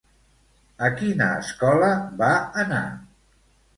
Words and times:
A 0.87 0.87
quina 1.01 1.27
escola 1.43 1.91
va 2.23 2.31
anar? 2.67 2.85